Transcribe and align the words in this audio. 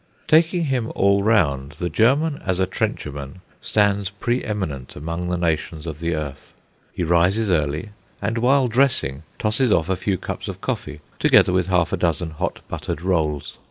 Taking 0.27 0.65
him 0.65 0.91
all 0.95 1.21
round, 1.21 1.73
the 1.73 1.87
German 1.87 2.41
as 2.43 2.59
a 2.59 2.65
trencherman 2.65 3.41
stands 3.61 4.09
pre 4.09 4.43
eminent 4.43 4.95
among 4.95 5.29
the 5.29 5.37
nations 5.37 5.85
of 5.85 5.99
the 5.99 6.15
earth. 6.15 6.53
He 6.91 7.03
rises 7.03 7.51
early, 7.51 7.89
and 8.19 8.39
while 8.39 8.67
dressing 8.67 9.21
tosses 9.37 9.71
off 9.71 9.89
a 9.89 9.95
few 9.95 10.17
cups 10.17 10.47
of 10.47 10.59
coffee, 10.59 11.01
together 11.19 11.53
with 11.53 11.67
half 11.67 11.93
a 11.93 11.97
dozen 11.97 12.31
hot 12.31 12.61
buttered 12.67 13.03
rolls. 13.03 13.57